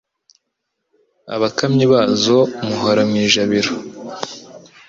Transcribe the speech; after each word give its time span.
Abakamyi 1.35 1.85
bazo 1.93 2.39
muhora 2.65 3.01
mu 3.09 3.15
ijabiro. 3.25 3.71